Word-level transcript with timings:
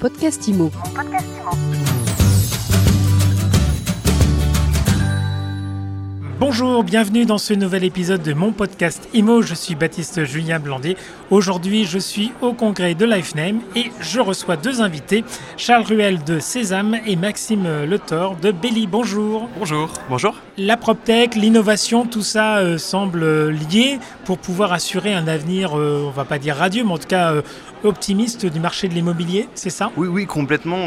podcast 0.00 0.48
IMO. 0.48 0.70
Bonjour, 6.52 6.82
bienvenue 6.82 7.26
dans 7.26 7.38
ce 7.38 7.54
nouvel 7.54 7.84
épisode 7.84 8.24
de 8.24 8.32
mon 8.32 8.50
podcast 8.50 9.08
IMO. 9.14 9.40
Je 9.40 9.54
suis 9.54 9.76
Baptiste 9.76 10.24
Julien 10.24 10.58
Blandet. 10.58 10.96
Aujourd'hui, 11.30 11.84
je 11.84 12.00
suis 12.00 12.32
au 12.42 12.54
congrès 12.54 12.96
de 12.96 13.06
LifeName 13.06 13.60
et 13.76 13.92
je 14.00 14.18
reçois 14.18 14.56
deux 14.56 14.80
invités, 14.80 15.22
Charles 15.56 15.84
Ruel 15.84 16.24
de 16.24 16.40
Sésame 16.40 16.98
et 17.06 17.14
Maxime 17.14 17.84
Le 17.88 17.98
Thor 18.00 18.34
de 18.34 18.50
Belly. 18.50 18.88
Bonjour. 18.88 19.48
Bonjour. 19.56 19.92
Bonjour. 20.08 20.34
La 20.58 20.76
PropTech, 20.76 21.36
l'innovation, 21.36 22.04
tout 22.04 22.22
ça 22.22 22.58
euh, 22.58 22.78
semble 22.78 23.50
lié 23.50 24.00
pour 24.24 24.38
pouvoir 24.38 24.72
assurer 24.72 25.14
un 25.14 25.28
avenir, 25.28 25.78
euh, 25.78 26.04
on 26.04 26.10
va 26.10 26.24
pas 26.24 26.40
dire 26.40 26.56
radieux, 26.56 26.82
mais 26.82 26.92
en 26.92 26.98
tout 26.98 27.06
cas 27.06 27.32
euh, 27.32 27.42
optimiste 27.84 28.44
du 28.44 28.58
marché 28.58 28.88
de 28.88 28.94
l'immobilier, 28.94 29.48
c'est 29.54 29.70
ça? 29.70 29.92
Oui, 29.96 30.08
oui, 30.08 30.26
complètement. 30.26 30.86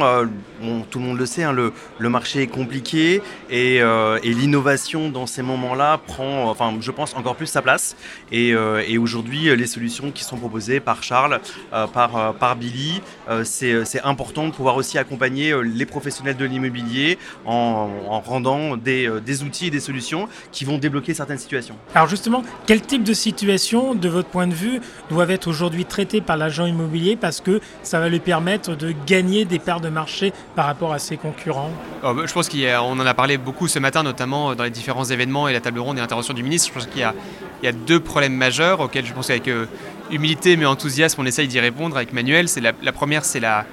tout 0.92 1.00
le 1.00 1.06
monde 1.06 1.18
le 1.18 1.26
sait, 1.26 1.44
hein, 1.44 1.54
le, 1.54 1.72
le, 1.98 2.10
marché 2.10 2.42
est 2.44 2.48
compliqué 2.48 3.22
et, 3.50 3.78
et 3.78 4.34
l'innovation 4.34 5.10
dans 5.10 5.26
ces 5.26 5.42
moments-là 5.56 6.00
prend, 6.06 6.50
enfin, 6.50 6.74
je 6.80 6.92
pense, 6.92 7.16
encore 7.16 7.36
plus 7.36 7.48
sa 7.48 7.62
place. 7.62 7.96
Et, 8.32 8.50
et 8.88 8.98
aujourd'hui, 8.98 9.56
les 9.56 9.68
solutions 9.68 10.12
qui 10.12 10.24
sont 10.24 10.38
proposées 10.38 10.80
par 10.80 11.04
Charles, 11.04 11.40
par, 11.72 12.34
par 12.36 12.56
Billy, 12.56 13.02
c'est 13.44 14.02
important 14.04 14.48
de 14.48 14.52
pouvoir 14.52 14.76
aussi 14.76 14.98
accompagner 14.98 15.54
les 15.64 15.86
professionnels 15.86 16.38
de 16.38 16.46
l'immobilier 16.46 17.18
en, 17.46 17.90
en, 18.08 18.20
rendant 18.20 18.78
des, 18.78 19.10
des 19.26 19.44
outils 19.44 19.68
et 19.68 19.72
des 19.72 19.80
solutions 19.80 20.28
qui 20.52 20.66
vont 20.66 20.78
débloquer 20.78 21.14
certaines 21.14 21.38
situations. 21.38 21.76
Alors 21.96 22.08
justement, 22.08 22.44
quel 22.66 22.82
type 22.82 23.04
de 23.04 23.14
situation, 23.14 23.94
de 23.96 24.10
votre 24.10 24.30
point 24.30 24.48
de 24.48 24.54
vue, 24.54 24.82
doivent 25.10 25.32
être 25.32 25.48
aujourd'hui 25.48 25.86
traitées 25.86 26.22
par 26.22 26.38
l'agent 26.38 26.66
immobilier 26.66 27.16
parce 27.16 27.42
que 27.42 27.62
ça 27.84 28.00
va 28.00 28.10
lui 28.10 28.20
permettre 28.20 28.76
de 28.76 28.94
gagner 29.06 29.46
des 29.46 29.60
parts 29.60 29.82
de 29.82 29.90
marché 29.90 30.34
par 30.56 30.66
rapport 30.66 30.94
à 30.94 31.00
ses 31.00 31.18
concurrents? 31.18 31.72
Oh, 32.04 32.14
bah, 32.14 32.24
Je 32.26 32.34
pense 32.34 32.50
qu'on 32.50 33.00
en 33.00 33.06
a 33.06 33.14
parlé 33.14 33.38
beaucoup 33.38 33.68
ce 33.68 33.80
matin, 33.80 34.04
notamment 34.04 34.56
dans 34.56 34.64
les 34.64 34.70
différents 34.70 35.06
événements 35.06 35.43
et 35.48 35.54
la 35.54 35.62
table 35.62 35.80
ronde 35.80 35.98
et 35.98 36.02
l'intervention 36.02 36.34
du 36.34 36.44
ministre. 36.44 36.70
Je 36.70 36.74
pense 36.74 36.88
qu'il 36.88 37.02
y 37.02 37.68
a, 37.68 37.72
deux 37.72 38.00
problèmes 38.00 38.36
majeurs 38.36 38.80
auxquels 38.80 39.06
je 39.06 39.14
pense 39.14 39.28
qu'avec 39.28 39.48
euh, 39.48 39.66
humilité 40.12 40.58
mais 40.58 40.66
enthousiasme, 40.66 41.22
on 41.22 41.26
essaye 41.26 41.48
d'y 41.48 41.60
répondre 41.60 41.96
avec 41.96 42.14
Manuel. 42.14 42.50
C'est 42.50 42.62
la, 42.62 42.74
première, 42.92 43.26
c'est 43.26 43.40
la, 43.40 43.66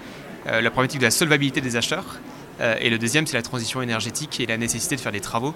euh, 0.47 0.61
la 0.61 0.71
problématique 0.71 1.01
de 1.01 1.07
la 1.07 1.11
solvabilité 1.11 1.61
des 1.61 1.77
acheteurs. 1.77 2.19
Euh, 2.61 2.75
et 2.81 2.91
le 2.91 2.99
deuxième, 2.99 3.27
c'est 3.27 3.37
la 3.37 3.43
transition 3.43 3.83
énergétique 3.83 4.41
et 4.41 4.47
la 4.47 4.57
nécessité 4.57 4.97
de 4.97 5.01
faire 5.01 5.13
des 5.13 5.21
travaux 5.21 5.55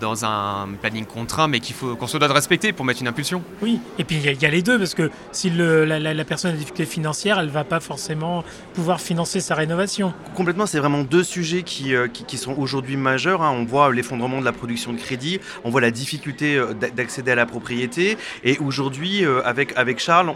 dans 0.00 0.24
un 0.24 0.68
planning 0.80 1.04
contraint, 1.04 1.48
mais 1.48 1.60
qu'il 1.60 1.74
faut 1.74 1.96
qu'on 1.96 2.06
se 2.06 2.18
doit 2.18 2.28
de 2.28 2.32
respecter 2.32 2.72
pour 2.72 2.84
mettre 2.84 3.00
une 3.00 3.08
impulsion. 3.08 3.42
Oui, 3.62 3.80
et 3.98 4.04
puis 4.04 4.16
il 4.16 4.42
y, 4.42 4.46
a 4.46 4.50
les 4.50 4.62
deux, 4.62 4.78
parce 4.78 4.94
que 4.94 5.10
si 5.32 5.50
la, 5.50 6.24
personne 6.24 6.50
a 6.50 6.52
des 6.52 6.58
difficultés 6.58 6.90
financières, 6.90 7.38
elle 7.38 7.46
ne 7.46 7.50
va 7.50 7.64
pas 7.64 7.80
forcément 7.80 8.44
pouvoir 8.74 9.00
financer 9.00 9.40
sa 9.40 9.54
rénovation. 9.54 10.12
Complètement, 10.34 10.66
c'est 10.66 10.78
vraiment 10.78 11.02
deux 11.02 11.22
sujets 11.22 11.62
qui, 11.62 11.94
euh, 11.94 12.08
qui, 12.08 12.38
sont 12.38 12.54
aujourd'hui 12.58 12.96
majeurs. 12.96 13.42
Hein. 13.42 13.52
On 13.54 13.64
voit 13.64 13.92
l'effondrement 13.92 14.40
de 14.40 14.44
la 14.44 14.52
production 14.52 14.92
de 14.92 14.98
crédit, 14.98 15.40
on 15.64 15.70
voit 15.70 15.80
la 15.80 15.90
difficulté 15.90 16.56
euh, 16.56 16.72
d'accéder 16.74 17.32
à 17.32 17.34
la 17.34 17.46
propriété, 17.46 18.16
et 18.44 18.58
aujourd'hui, 18.58 19.24
avec, 19.44 19.72
avec 19.76 19.98
Charles, 19.98 20.32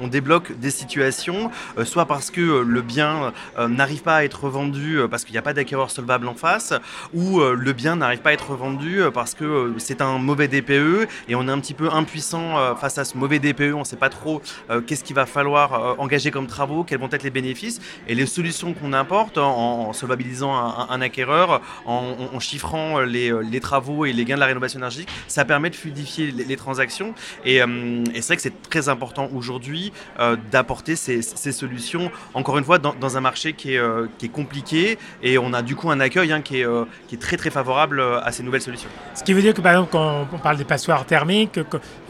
on, 0.00 0.06
débloque 0.06 0.58
des 0.58 0.70
situations, 0.70 1.50
soit 1.84 2.06
parce 2.06 2.30
que 2.30 2.40
le 2.40 2.82
bien 2.82 3.32
n'arrive 3.58 4.02
pas 4.02 4.16
à 4.16 4.24
être 4.24 4.48
vendu 4.48 4.98
parce 5.10 5.24
qu'il 5.24 5.32
n'y 5.32 5.38
a 5.38 5.42
pas 5.42 5.52
d'acquéreur 5.52 5.90
solvable 5.90 6.28
en 6.28 6.34
face, 6.34 6.72
ou 7.12 7.40
le 7.40 7.72
bien 7.72 7.96
n'arrive 7.96 8.20
pas 8.20 8.30
à 8.30 8.32
être 8.32 8.54
vendu 8.54 8.75
euh, 8.84 9.10
parce 9.10 9.34
que 9.34 9.44
euh, 9.44 9.74
c'est 9.78 10.00
un 10.00 10.18
mauvais 10.18 10.48
DPE 10.48 11.08
et 11.28 11.34
on 11.34 11.48
est 11.48 11.50
un 11.50 11.58
petit 11.60 11.74
peu 11.74 11.90
impuissant 11.92 12.58
euh, 12.58 12.74
face 12.74 12.98
à 12.98 13.04
ce 13.04 13.16
mauvais 13.16 13.38
DPE. 13.38 13.74
On 13.74 13.80
ne 13.80 13.84
sait 13.84 13.96
pas 13.96 14.08
trop 14.08 14.42
qu'est-ce 14.86 15.04
qu'il 15.04 15.16
va 15.16 15.26
falloir 15.26 15.98
engager 15.98 16.30
comme 16.30 16.46
travaux, 16.46 16.84
quels 16.84 16.98
vont 16.98 17.08
être 17.10 17.22
les 17.22 17.30
bénéfices 17.30 17.80
et 18.08 18.14
les 18.14 18.26
solutions 18.26 18.74
qu'on 18.74 18.92
apporte 18.92 19.38
en, 19.38 19.92
solvabilisant 19.92 20.54
un, 20.54 21.00
acquéreur, 21.00 21.60
en, 21.84 22.38
chiffrant 22.40 23.00
les, 23.00 23.60
travaux 23.60 24.04
et 24.04 24.12
les 24.12 24.24
gains 24.24 24.34
de 24.34 24.40
la 24.40 24.46
rénovation 24.46 24.78
énergétique, 24.78 25.08
ça 25.28 25.44
permet 25.44 25.70
de 25.70 25.76
fluidifier 25.76 26.30
les, 26.30 26.56
transactions. 26.56 27.14
Et, 27.44 27.60
c'est 28.14 28.26
vrai 28.26 28.36
que 28.36 28.42
c'est 28.42 28.62
très 28.68 28.88
important 28.88 29.28
aujourd'hui 29.34 29.92
d'apporter 30.50 30.96
ces, 30.96 31.22
solutions, 31.22 32.10
encore 32.34 32.58
une 32.58 32.64
fois, 32.64 32.78
dans, 32.78 33.16
un 33.16 33.20
marché 33.20 33.52
qui 33.52 33.74
est, 33.74 34.32
compliqué 34.32 34.98
et 35.22 35.38
on 35.38 35.52
a 35.52 35.62
du 35.62 35.76
coup 35.76 35.90
un 35.90 36.00
accueil 36.00 36.32
hein, 36.32 36.42
qui, 36.42 36.60
est, 36.60 37.20
très 37.20 37.36
très 37.36 37.50
favorable 37.50 38.00
à 38.00 38.32
ces 38.32 38.42
nouvelles 38.42 38.62
ce 39.14 39.24
qui 39.24 39.32
veut 39.32 39.42
dire 39.42 39.54
que 39.54 39.60
par 39.60 39.72
exemple 39.72 39.90
quand 39.92 40.26
on 40.32 40.38
parle 40.38 40.56
des 40.56 40.64
passoires 40.64 41.04
thermiques, 41.06 41.58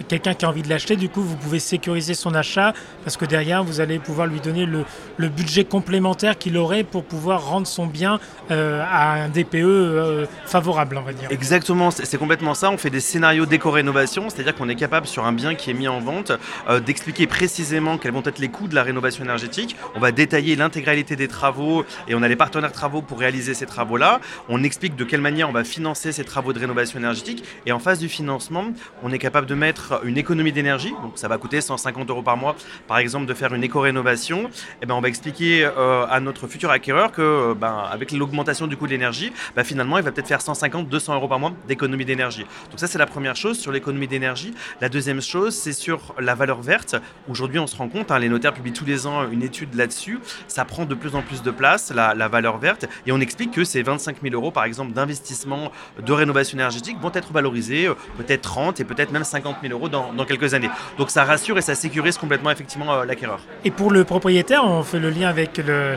quelqu'un 0.09 0.35
qui 0.35 0.45
a 0.45 0.49
envie 0.49 0.63
de 0.63 0.69
l'acheter, 0.69 0.97
du 0.97 1.09
coup 1.09 1.23
vous 1.23 1.37
pouvez 1.37 1.59
sécuriser 1.59 2.15
son 2.15 2.35
achat 2.35 2.73
parce 3.05 3.17
que 3.17 3.25
derrière 3.25 3.65
vous 3.65 3.81
allez 3.81 3.99
pouvoir 3.99 4.27
lui 4.27 4.41
donner 4.41 4.67
le, 4.67 4.85
budget 5.29 5.65
complémentaire 5.65 6.39
qu'il 6.39 6.57
aurait 6.57 6.85
pour 6.85 7.05
pouvoir 7.05 7.47
rendre 7.47 7.67
son 7.67 7.87
bien 7.87 8.21
euh, 8.51 8.83
à 8.89 9.25
un 9.25 9.29
DPE 9.29 9.55
euh, 9.57 10.27
favorable, 10.47 10.97
on 10.97 11.03
va 11.03 11.13
dire. 11.13 11.29
Exactement, 11.31 11.91
c'est 11.91 12.17
complètement 12.17 12.55
ça. 12.55 12.71
On 12.71 12.79
fait 12.79 12.91
des 12.91 13.01
scénarios 13.01 13.45
d'éco-rénovation, 13.45 14.31
c'est-à-dire 14.31 14.55
qu'on 14.55 14.69
est 14.69 14.77
capable 14.77 15.07
sur 15.07 15.27
un 15.27 15.33
bien 15.33 15.55
qui 15.55 15.71
est 15.71 15.75
mis 15.75 15.89
en 15.89 16.01
vente 16.01 16.33
euh, 16.69 16.81
d'expliquer 16.81 17.27
précisément 17.27 17.99
quels 17.99 18.13
vont 18.13 18.23
être 18.25 18.39
les 18.39 18.49
coûts 18.49 18.69
de 18.69 18.75
la 18.75 18.83
rénovation 18.83 19.25
énergétique. 19.25 19.77
On 19.95 20.01
va 20.01 20.13
détailler 20.13 20.57
l'intégralité 20.57 21.17
des 21.17 21.29
travaux 21.29 21.85
et 22.09 22.15
on 22.15 22.23
a 22.23 22.29
les 22.29 22.37
partenaires 22.37 22.73
travaux 22.73 23.03
pour 23.03 23.19
réaliser 23.19 23.55
ces 23.55 23.67
travaux-là. 23.67 24.21
On 24.49 24.63
explique 24.63 24.97
de 24.97 25.05
quelle 25.05 25.21
manière 25.21 25.49
on 25.49 25.53
va 25.53 25.65
financer 25.65 26.13
ces 26.13 26.25
travaux 26.25 26.46
de 26.53 26.59
rénovation 26.59 26.99
énergétique. 26.99 27.45
Et 27.67 27.73
en 27.73 27.79
phase 27.79 27.99
du 27.99 28.09
financement, 28.09 28.65
on 29.03 29.13
est 29.13 29.19
capable 29.19 29.47
de 29.47 29.55
mettre 29.55 30.01
une 30.05 30.19
économie 30.19 30.53
d'énergie. 30.53 30.95
Donc 31.03 31.13
ça 31.17 31.29
va 31.29 31.39
coûter 31.39 31.61
150 31.61 32.11
euros 32.11 32.23
par 32.23 32.37
mois, 32.37 32.57
par 32.87 32.99
exemple, 32.99 33.27
de 33.27 33.35
faire 33.35 33.55
une 33.55 33.65
éco-rénovation. 33.65 34.47
Et 34.47 34.51
eh 34.83 34.87
ben, 34.87 34.95
on 34.95 35.01
va 35.01 35.09
expliquer 35.09 35.65
euh, 35.65 36.07
à 36.09 36.21
notre 36.21 36.47
futur 36.47 36.71
acquéreur 36.71 37.13
que 37.13 37.23
euh, 37.23 37.55
ben, 37.55 37.85
avec 37.91 38.13
l'augmentation 38.13 38.67
du 38.67 38.77
coût 38.77 38.87
de 38.87 38.93
l'énergie, 38.93 39.33
ben, 39.55 39.65
finalement, 39.65 39.99
il 39.99 40.05
va 40.05 40.13
peut-être 40.13 40.29
faire 40.29 40.41
150, 40.41 40.89
200 40.89 41.15
euros 41.15 41.29
par 41.29 41.39
mois 41.39 41.53
d'économie 41.69 42.05
d'énergie. 42.05 42.45
Donc 42.71 42.79
ça, 42.79 42.87
c'est 42.87 42.99
la 42.99 43.07
première 43.07 43.37
chose 43.37 43.59
sur 43.59 43.73
l'économie 43.73 44.09
d'énergie. 44.09 44.55
La 44.81 44.89
deuxième 44.89 45.21
chose, 45.21 45.55
c'est 45.55 45.73
sur 45.73 46.15
la 46.19 46.35
valeur 46.35 46.61
verte. 46.63 46.97
Aujourd'hui, 47.29 47.59
on 47.59 47.67
se 47.67 47.77
rend 47.77 47.89
compte, 47.89 48.11
hein, 48.11 48.19
les 48.19 48.29
notaires 48.29 48.55
publient 48.55 48.73
tous 48.73 48.85
les 48.85 49.07
ans 49.07 49.29
une 49.31 49.43
étude 49.43 49.75
là-dessus. 49.75 50.21
Ça 50.49 50.65
prend 50.65 50.85
de 50.85 50.95
plus 50.95 51.15
en 51.15 51.23
plus 51.23 51.43
de 51.43 51.51
place, 51.51 51.93
la, 51.95 52.15
la 52.15 52.29
valeur 52.29 52.59
verte. 52.59 52.87
Et 53.07 53.13
on 53.13 53.21
explique 53.21 53.51
que 53.51 53.65
c'est 53.65 53.83
25 53.83 54.19
000 54.23 54.35
euros, 54.35 54.51
par 54.51 54.65
exemple, 54.65 54.93
d'investissement 54.93 55.73
de 56.05 56.13
rénovation 56.13 56.36
énergétique 56.43 56.97
vont 57.01 57.13
être 57.15 57.33
valorisés 57.33 57.87
euh, 57.87 57.95
peut-être 58.17 58.43
30 58.43 58.81
et 58.81 58.85
peut-être 58.85 59.13
même 59.13 59.25
50 59.25 59.57
000 59.63 59.73
euros 59.73 59.89
dans, 59.89 60.13
quelques 60.27 60.55
années. 60.55 60.71
Donc 60.99 61.11
ça 61.11 61.25
rassure 61.25 61.59
et 61.59 61.63
ça 61.63 61.75
sécurise 61.75 62.19
complètement 62.19 62.51
effectivement 62.51 62.93
euh, 62.93 63.05
l'acquéreur. 63.05 63.41
Et 63.65 63.71
pour 63.71 63.91
le 63.91 64.05
propriétaire, 64.05 64.65
on 64.65 64.83
fait 64.83 64.99
le 64.99 65.11
lien 65.11 65.29
avec 65.29 65.59
le, 65.59 65.97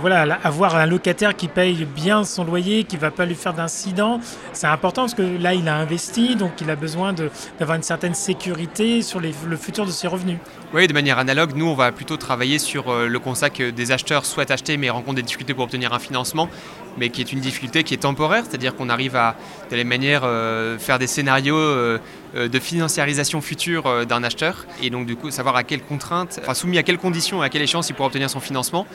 voilà, 0.00 0.38
avoir 0.44 0.76
un 0.76 0.86
locataire 0.86 1.34
qui 1.36 1.48
paye 1.48 1.84
bien 1.84 2.24
son 2.24 2.44
loyer, 2.44 2.84
qui 2.84 2.96
ne 2.96 3.00
va 3.00 3.10
pas 3.10 3.26
lui 3.26 3.34
faire 3.34 3.54
d'incident. 3.54 4.20
C'est 4.52 4.66
important 4.66 5.02
parce 5.02 5.14
que 5.14 5.22
là, 5.22 5.54
il 5.54 5.68
a 5.68 5.76
investi, 5.76 6.36
donc 6.36 6.52
il 6.60 6.70
a 6.70 6.76
besoin 6.76 7.12
d'avoir 7.12 7.76
une 7.76 7.82
certaine 7.82 8.14
sécurité 8.14 9.02
sur 9.02 9.20
le 9.20 9.56
futur 9.56 9.86
de 9.86 9.90
ses 9.90 10.08
revenus. 10.08 10.38
Oui, 10.72 10.86
de 10.86 10.92
manière 10.92 11.18
analogue, 11.18 11.56
nous, 11.56 11.66
on 11.66 11.74
va 11.74 11.90
plutôt 11.90 12.16
travailler 12.16 12.60
sur 12.60 12.90
euh, 12.90 13.08
le 13.08 13.18
constat 13.18 13.50
que 13.50 13.70
des 13.70 13.90
acheteurs 13.90 14.24
souhaitent 14.24 14.52
acheter 14.52 14.76
mais 14.76 14.88
rencontrent 14.88 15.16
des 15.16 15.22
difficultés 15.22 15.52
pour 15.52 15.64
obtenir 15.64 15.92
un 15.92 15.98
financement 15.98 16.48
mais 16.96 17.08
qui 17.08 17.20
est 17.20 17.32
une 17.32 17.40
difficulté 17.40 17.82
qui 17.82 17.94
est 17.94 17.98
temporaire, 17.98 18.44
c'est-à-dire 18.48 18.76
qu'on 18.76 18.88
arrive 18.88 19.16
à, 19.16 19.36
de 19.70 19.76
la 19.76 19.82
manière, 19.82 20.22
euh, 20.24 20.78
faire 20.78 21.00
des 21.00 21.06
scénarios 21.08 21.56
euh, 21.56 21.98
de 22.34 22.58
financiarisation 22.58 23.40
future 23.40 24.06
d'un 24.06 24.22
acheteur, 24.22 24.66
et 24.82 24.90
donc 24.90 25.06
du 25.06 25.16
coup 25.16 25.30
savoir 25.30 25.56
à 25.56 25.64
quelles 25.64 25.82
contraintes, 25.82 26.40
enfin 26.42 26.54
soumis 26.54 26.78
à 26.78 26.84
quelles 26.84 26.98
conditions, 26.98 27.42
à 27.42 27.48
quelle 27.48 27.62
échéance 27.62 27.88
il 27.90 27.94
pourra 27.94 28.06
obtenir 28.08 28.28
son 28.30 28.40
financement. 28.40 28.86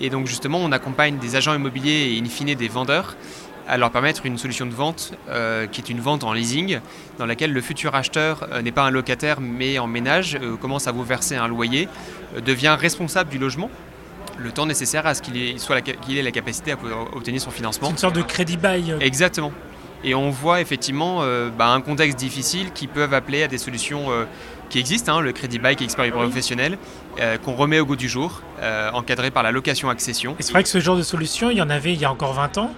Et 0.00 0.10
donc 0.10 0.26
justement, 0.26 0.58
on 0.58 0.72
accompagne 0.72 1.18
des 1.18 1.36
agents 1.36 1.54
immobiliers 1.54 2.14
et 2.14 2.22
in 2.22 2.24
fine 2.26 2.54
des 2.54 2.68
vendeurs 2.68 3.16
à 3.68 3.76
leur 3.76 3.90
permettre 3.90 4.26
une 4.26 4.38
solution 4.38 4.66
de 4.66 4.74
vente 4.74 5.12
qui 5.72 5.80
est 5.80 5.90
une 5.90 6.00
vente 6.00 6.24
en 6.24 6.32
leasing, 6.32 6.80
dans 7.18 7.26
laquelle 7.26 7.52
le 7.52 7.60
futur 7.60 7.94
acheteur 7.94 8.48
n'est 8.62 8.72
pas 8.72 8.82
un 8.82 8.90
locataire 8.90 9.40
mais 9.40 9.78
en 9.78 9.86
ménage, 9.86 10.38
commence 10.60 10.88
à 10.88 10.92
vous 10.92 11.04
verser 11.04 11.36
un 11.36 11.48
loyer, 11.48 11.88
devient 12.44 12.76
responsable 12.78 13.30
du 13.30 13.38
logement 13.38 13.70
le 14.38 14.52
temps 14.52 14.66
nécessaire 14.66 15.06
à 15.06 15.14
ce 15.14 15.22
qu'il 15.22 15.36
ait, 15.36 15.58
soit 15.58 15.80
qu'il 15.80 16.16
ait 16.16 16.22
la 16.22 16.30
capacité 16.30 16.72
à 16.72 16.76
obtenir 17.14 17.40
son 17.40 17.50
financement. 17.50 17.88
C'est 17.88 17.92
une 17.92 17.98
sorte 17.98 18.16
de 18.16 18.22
crédit 18.22 18.56
bail. 18.56 18.92
Euh. 18.92 18.98
Exactement. 19.00 19.52
Et 20.04 20.14
on 20.14 20.30
voit 20.30 20.60
effectivement 20.60 21.22
euh, 21.22 21.50
bah, 21.50 21.68
un 21.68 21.80
contexte 21.80 22.18
difficile 22.18 22.72
qui 22.72 22.86
peuvent 22.86 23.14
appeler 23.14 23.42
à 23.42 23.48
des 23.48 23.58
solutions 23.58 24.12
euh, 24.12 24.24
qui 24.70 24.78
existent, 24.78 25.16
hein, 25.16 25.20
le 25.20 25.32
crédit 25.32 25.58
bail 25.58 25.74
qui 25.74 25.84
est 25.84 26.10
professionnel, 26.10 26.78
qu'on 27.42 27.54
remet 27.54 27.80
au 27.80 27.86
goût 27.86 27.96
du 27.96 28.08
jour, 28.08 28.42
encadré 28.92 29.30
par 29.30 29.42
la 29.42 29.50
location-accession. 29.50 30.36
Et 30.38 30.42
c'est 30.42 30.52
vrai 30.52 30.62
que 30.62 30.68
ce 30.68 30.78
genre 30.78 30.96
de 30.96 31.02
solution, 31.02 31.50
il 31.50 31.56
y 31.56 31.62
en 31.62 31.70
avait 31.70 31.94
il 31.94 32.00
y 32.00 32.04
a 32.04 32.12
encore 32.12 32.34
20 32.34 32.58
ans 32.58 32.70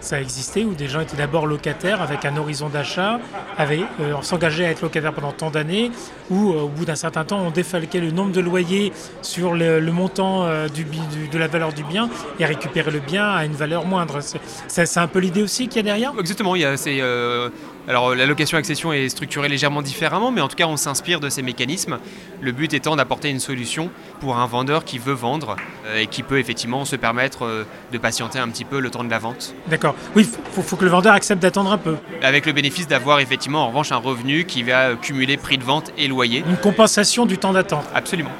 ça 0.00 0.20
existait, 0.20 0.64
où 0.64 0.74
des 0.74 0.88
gens 0.88 1.00
étaient 1.00 1.16
d'abord 1.16 1.46
locataires 1.46 2.02
avec 2.02 2.24
un 2.24 2.36
horizon 2.36 2.68
d'achat, 2.68 3.20
avaient 3.56 3.82
euh, 4.00 4.20
s'engageaient 4.22 4.66
à 4.66 4.70
être 4.70 4.82
locataires 4.82 5.12
pendant 5.12 5.32
tant 5.32 5.50
d'années, 5.50 5.90
ou 6.30 6.52
euh, 6.52 6.62
au 6.62 6.68
bout 6.68 6.84
d'un 6.84 6.94
certain 6.94 7.24
temps, 7.24 7.40
on 7.40 7.50
défalquait 7.50 8.00
le 8.00 8.10
nombre 8.10 8.32
de 8.32 8.40
loyers 8.40 8.92
sur 9.22 9.54
le, 9.54 9.80
montant 9.90 10.44
euh, 10.44 10.68
de 10.68 11.38
la 11.38 11.48
valeur 11.48 11.72
du 11.72 11.84
bien 11.84 12.08
et 12.38 12.44
récupérait 12.44 12.90
le 12.90 13.00
bien 13.00 13.28
à 13.28 13.44
une 13.44 13.54
valeur 13.54 13.86
moindre. 13.86 14.20
C'est 14.68 14.98
un 14.98 15.08
peu 15.08 15.18
l'idée 15.18 15.42
aussi 15.42 15.68
qu'il 15.68 15.76
y 15.76 15.80
a 15.80 15.82
derrière? 15.82 16.12
Exactement, 16.18 16.54
il 16.54 16.62
y 16.62 16.64
a, 16.64 17.50
Alors 17.88 18.14
la 18.14 18.26
location-accession 18.26 18.92
est 18.92 19.08
structurée 19.08 19.48
légèrement 19.48 19.80
différemment, 19.80 20.30
mais 20.30 20.42
en 20.42 20.48
tout 20.48 20.56
cas 20.56 20.66
on 20.66 20.76
s'inspire 20.76 21.20
de 21.20 21.30
ces 21.30 21.40
mécanismes. 21.40 21.98
Le 22.42 22.52
but 22.52 22.74
étant 22.74 22.96
d'apporter 22.96 23.30
une 23.30 23.40
solution 23.40 23.90
pour 24.20 24.36
un 24.36 24.46
vendeur 24.46 24.84
qui 24.84 24.98
veut 24.98 25.14
vendre 25.14 25.56
euh, 25.86 26.00
et 26.00 26.06
qui 26.06 26.22
peut 26.22 26.38
effectivement 26.38 26.84
se 26.84 26.96
permettre 26.96 27.46
euh, 27.46 27.64
de 27.90 27.96
patienter 27.96 28.38
un 28.40 28.48
petit 28.48 28.66
peu 28.66 28.80
le 28.80 28.90
temps 28.90 29.04
de 29.04 29.10
la 29.10 29.18
vente. 29.18 29.54
D'accord. 29.68 29.94
Oui, 30.14 30.28
il 30.58 30.62
faut, 30.62 30.76
que 30.76 30.84
le 30.84 30.90
vendeur 30.90 31.14
accepte 31.14 31.40
d'attendre 31.40 31.72
un 31.72 31.78
peu. 31.78 31.96
Avec 32.22 32.44
le 32.44 32.52
bénéfice 32.52 32.88
d'avoir 32.88 33.20
effectivement 33.20 33.64
en 33.64 33.68
revanche 33.68 33.90
un 33.90 33.96
revenu 33.96 34.44
qui 34.44 34.62
va 34.62 34.94
cumuler 34.94 35.38
prix 35.38 35.56
de 35.56 35.64
vente 35.64 35.90
et 35.96 36.08
loyer. 36.08 36.44
Une 36.46 36.58
compensation 36.58 37.24
du 37.24 37.38
temps 37.38 37.54
d'attente. 37.54 37.86
Absolument. 37.94 38.32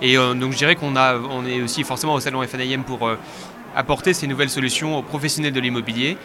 Et 0.00 0.16
euh, 0.16 0.34
donc 0.34 0.52
je 0.52 0.58
dirais 0.58 0.76
qu'on 0.76 0.94
a, 0.94 1.16
on 1.18 1.44
est 1.44 1.60
aussi 1.60 1.82
forcément 1.82 2.14
au 2.14 2.20
salon 2.20 2.40
FNIM 2.46 2.84
pour 2.84 3.10
apporter 3.74 4.12
ces 4.12 4.26
nouvelles 4.26 4.50
solutions 4.50 4.98
aux 4.98 5.02
professionnels 5.02 5.52
de 5.52 5.60
l'immobilier 5.60 6.16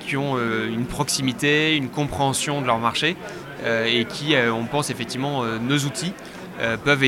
qui 0.00 0.16
ont 0.16 0.38
une 0.38 0.86
proximité, 0.86 1.76
une 1.76 1.88
compréhension 1.88 2.60
de 2.60 2.66
leur 2.66 2.78
marché 2.78 3.16
et 3.64 4.04
qui, 4.06 4.34
on 4.52 4.64
pense 4.64 4.90
effectivement, 4.90 5.44
nos 5.44 5.78
outils 5.78 6.12
peuvent 6.84 7.04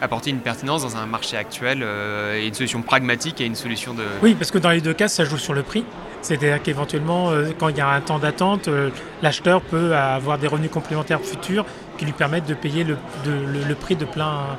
apporter 0.00 0.30
une 0.30 0.40
pertinence 0.40 0.82
dans 0.82 0.96
un 0.96 1.06
marché 1.06 1.36
actuel 1.36 1.80
euh, 1.82 2.38
et 2.38 2.46
une 2.46 2.54
solution 2.54 2.82
pragmatique 2.82 3.40
et 3.40 3.46
une 3.46 3.54
solution 3.54 3.94
de... 3.94 4.04
Oui, 4.22 4.34
parce 4.34 4.50
que 4.50 4.58
dans 4.58 4.70
les 4.70 4.80
deux 4.80 4.94
cas, 4.94 5.08
ça 5.08 5.24
joue 5.24 5.38
sur 5.38 5.54
le 5.54 5.62
prix. 5.62 5.84
C'est-à-dire 6.26 6.60
qu'éventuellement, 6.60 7.30
euh, 7.30 7.50
quand 7.56 7.68
il 7.68 7.76
y 7.76 7.80
a 7.80 7.88
un 7.88 8.00
temps 8.00 8.18
d'attente, 8.18 8.66
euh, 8.66 8.90
l'acheteur 9.22 9.60
peut 9.60 9.94
avoir 9.94 10.38
des 10.38 10.48
revenus 10.48 10.72
complémentaires 10.72 11.20
futurs 11.20 11.64
qui 11.98 12.04
lui 12.04 12.12
permettent 12.12 12.48
de 12.48 12.54
payer 12.54 12.82
le, 12.82 13.74
prix 13.76 13.94
de 13.94 14.04
plein, 14.04 14.58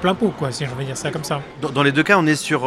plein 0.00 0.14
pot, 0.14 0.32
quoi, 0.38 0.52
si 0.52 0.64
je 0.64 0.70
veux 0.70 0.84
dire 0.84 0.96
ça 0.96 1.10
comme 1.10 1.22
ça. 1.22 1.42
Dans, 1.60 1.82
les 1.82 1.92
deux 1.92 2.02
cas, 2.02 2.16
on 2.18 2.26
est 2.26 2.34
sur 2.34 2.66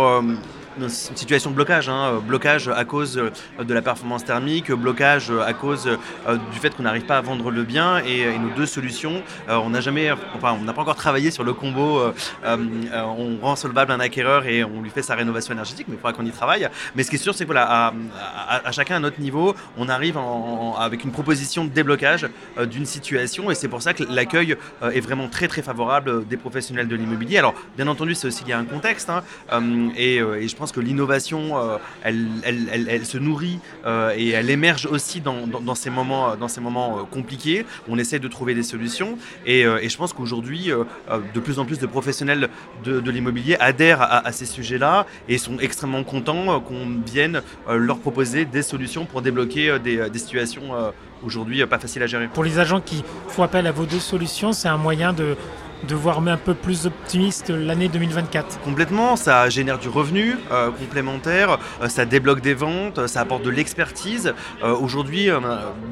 une 0.84 0.90
situation 0.90 1.50
de 1.50 1.56
blocage. 1.56 1.90
Hein. 1.90 2.22
Blocage 2.26 2.68
à 2.68 2.86
cause 2.86 3.18
euh, 3.18 3.64
de 3.64 3.74
la 3.74 3.82
performance 3.82 4.26
thermique, 4.26 4.72
blocage 4.72 5.32
à 5.32 5.54
cause 5.54 5.88
euh, 5.88 6.38
du 6.52 6.60
fait 6.60 6.76
qu'on 6.76 6.84
n'arrive 6.84 7.06
pas 7.06 7.18
à 7.18 7.22
vendre 7.22 7.52
le 7.52 7.64
bien. 7.64 8.00
Et, 8.00 8.38
nos 8.40 8.50
deux 8.56 8.66
solutions, 8.66 9.22
euh, 9.50 9.56
on 9.58 9.72
n'a 9.72 9.82
jamais, 9.82 10.12
enfin, 10.36 10.56
on 10.60 10.64
n'a 10.64 10.74
pas 10.74 10.82
encore 10.82 10.96
travaillé 10.96 11.32
sur 11.32 11.44
le 11.44 11.54
combo. 11.54 12.02
on 12.46 13.38
rend 13.42 13.56
solvable 13.56 13.92
un 13.92 14.00
acquéreur 14.00 14.46
et 14.46 14.64
on 14.64 14.82
lui 14.82 14.90
fait 14.90 15.02
sa 15.02 15.16
rénovation 15.16 15.54
énergétique, 15.54 15.88
mais 15.90 15.96
il 15.96 15.98
faudra 15.98 16.14
qu'on 16.14 16.26
y 16.26 16.32
travaille. 16.32 16.70
Mais 16.96 17.04
ce 17.04 17.10
qui 17.10 17.16
est 17.16 17.20
sûr, 17.20 17.34
c'est 17.34 17.44
que 17.44 17.50
voilà, 17.50 17.94
à, 18.48 18.72
chacun 18.72 18.98
à 18.98 19.00
notre 19.00 19.20
niveau, 19.20 19.56
on 19.78 19.90
arrive 19.90 20.18
avec 20.78 21.04
une 21.04 21.12
proposition 21.12 21.66
de 21.66 21.70
déblocage 21.70 22.28
d'une 22.70 22.86
situation. 22.86 23.52
Et 23.52 23.56
c'est 23.56 23.68
pour 23.68 23.82
ça 23.82 23.94
que 23.94 24.04
l'accueil 24.04 24.56
est 24.82 25.02
vraiment 25.02 25.28
très 25.28 25.48
très 25.48 25.62
favorable 25.62 26.28
des 26.28 26.38
professionnels 26.38 26.88
de 26.88 26.96
l'immobilier. 26.96 27.38
Alors, 27.38 27.54
bien 27.76 27.88
entendu, 27.88 28.16
c'est 28.16 28.28
aussi 28.28 28.46
lié 28.46 28.54
à 28.54 28.60
un 28.60 28.66
contexte. 28.66 29.10
Hein, 29.10 29.24
et, 29.98 30.18
et 30.18 30.48
je 30.48 30.56
pense 30.56 30.69
que 30.72 30.80
l'innovation, 30.80 31.58
euh, 31.58 31.78
elle, 32.04 33.06
se 33.06 33.18
nourrit 33.18 33.60
euh, 33.86 34.14
et 34.16 34.30
elle 34.30 34.50
émerge 34.50 34.86
aussi 34.86 35.22
dans, 35.22 35.76
ces 35.76 35.90
moments, 35.90 36.36
dans 36.36 36.48
ces 36.48 36.62
moments 36.62 37.00
euh, 37.00 37.04
compliqués. 37.04 37.66
On 37.88 37.98
essaie 37.98 38.20
de 38.20 38.28
trouver 38.28 38.54
des 38.54 38.64
solutions 38.64 39.18
et, 39.46 39.64
je 39.64 39.98
pense 39.98 40.14
qu'aujourd'hui, 40.14 40.72
de 41.34 41.40
plus 41.40 41.60
en 41.60 41.66
plus 41.66 41.80
de 41.80 41.86
professionnels 41.86 42.50
de, 42.84 43.12
l'immobilier 43.12 43.58
adhèrent 43.60 44.02
à, 44.02 44.32
ces 44.32 44.46
sujets-là 44.46 45.06
et 45.28 45.38
sont 45.38 45.58
extrêmement 45.60 46.04
contents 46.04 46.60
qu'on 46.62 47.02
vienne 47.06 47.42
leur 47.68 48.00
proposer 48.00 48.46
des 48.46 48.62
solutions 48.62 49.06
pour 49.06 49.22
débloquer 49.22 49.80
des 49.80 50.20
situations 50.20 50.72
aujourd'hui 51.24 51.66
pas 51.66 51.80
faciles 51.80 52.04
à 52.04 52.08
gérer. 52.08 52.28
Pour 52.28 52.44
les 52.44 52.60
agents 52.60 52.82
qui 52.82 53.04
font 53.28 53.44
appel 53.44 53.68
à 53.68 53.72
vos 53.72 53.86
deux 53.86 54.00
solutions, 54.00 54.54
c'est 54.54 54.68
un 54.68 54.78
moyen 54.78 55.14
de 55.14 55.36
de 55.88 55.96
voir 55.96 56.20
un 56.28 56.38
peu 56.38 56.54
plus 56.54 56.86
optimiste 56.86 57.50
l'année 57.50 57.88
2024 57.88 58.60
Complètement, 58.62 59.16
ça 59.16 59.50
génère 59.50 59.80
du 59.80 59.90
revenu 59.90 60.36
euh, 60.52 60.72
complémentaire, 60.72 61.58
euh, 61.82 61.88
ça 61.88 62.06
débloque 62.06 62.42
des 62.42 62.54
ventes, 62.54 63.08
ça 63.08 63.22
apporte 63.22 63.44
de 63.44 63.50
l'expertise. 63.50 64.34
Euh, 64.64 64.76
aujourd'hui, 64.76 65.30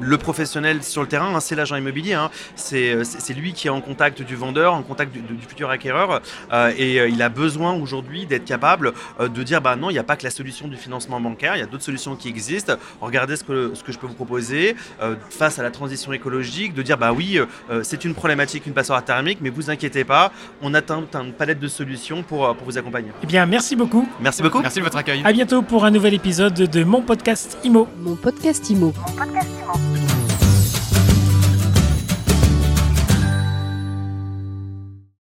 le 0.00 0.18
professionnel 0.18 0.82
sur 0.82 1.02
le 1.02 1.08
terrain, 1.08 1.34
hein, 1.34 1.40
c'est 1.40 1.54
l'agent 1.54 1.76
immobilier, 1.76 2.12
hein. 2.14 2.30
c'est 2.54 3.34
lui 3.34 3.52
qui 3.52 3.68
est 3.68 3.70
en 3.70 3.80
contact 3.80 4.22
du 4.22 4.36
vendeur, 4.36 4.74
en 4.74 4.82
contact 4.82 5.12
du, 5.12 5.22
futur 5.48 5.70
acquéreur, 5.70 6.20
et 6.76 6.96
il 7.08 7.22
a 7.22 7.28
besoin 7.28 7.72
aujourd'hui 7.74 8.26
d'être 8.26 8.44
capable 8.44 8.92
de 9.20 9.42
dire 9.42 9.60
bah 9.60 9.76
non, 9.76 9.90
il 9.90 9.94
n'y 9.94 9.98
a 9.98 10.04
pas 10.04 10.16
que 10.16 10.24
la 10.24 10.30
solution 10.30 10.68
du 10.68 10.76
financement 10.76 11.20
bancaire, 11.20 11.56
il 11.56 11.60
y 11.60 11.62
a 11.62 11.66
d'autres 11.66 11.84
solutions 11.84 12.16
qui 12.16 12.28
existent. 12.28 12.74
Regardez 13.00 13.36
ce 13.36 13.44
que, 13.44 13.72
ce 13.74 13.82
que 13.82 13.92
je 13.92 13.98
peux 13.98 14.06
vous 14.06 14.14
proposer 14.14 14.76
face 15.30 15.58
à 15.58 15.62
la 15.62 15.70
transition 15.70 16.12
écologique, 16.12 16.74
de 16.74 16.82
dire 16.82 16.98
bah 16.98 17.12
oui, 17.12 17.40
c'est 17.82 18.04
une 18.04 18.14
problématique, 18.14 18.66
une 18.66 18.74
passoire 18.74 19.04
thermique, 19.04 19.38
mais 19.40 19.50
vous 19.50 19.70
inquiétez 19.70 19.77
inquiétez 19.78 20.04
pas, 20.04 20.32
on 20.60 20.74
atteint 20.74 21.04
une 21.22 21.32
palette 21.32 21.60
de 21.60 21.68
solutions 21.68 22.22
pour, 22.22 22.44
euh, 22.44 22.54
pour 22.54 22.66
vous 22.66 22.76
accompagner. 22.76 23.10
Eh 23.22 23.26
bien, 23.26 23.46
merci 23.46 23.76
beaucoup. 23.76 24.08
Merci 24.20 24.42
beaucoup. 24.42 24.60
Merci 24.60 24.78
de 24.80 24.84
votre 24.84 24.96
accueil. 24.96 25.22
À 25.24 25.32
bientôt 25.32 25.62
pour 25.62 25.84
un 25.84 25.90
nouvel 25.90 26.14
épisode 26.14 26.54
de 26.54 26.84
Mon 26.84 27.00
Podcast 27.00 27.58
Imo. 27.64 27.86
Mon 28.00 28.16
Podcast 28.16 28.68
Imo. 28.70 28.92
Mon 28.96 29.12
podcast 29.14 29.50
Imo. 29.54 29.97